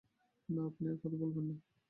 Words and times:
না, 0.49 0.61
আপনি 0.65 0.85
আর 0.89 0.97
কথা 0.97 1.17
বলবেন 1.17 1.45
না। 1.49 1.55